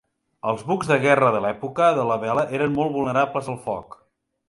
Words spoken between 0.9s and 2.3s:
de guerra de l'època de la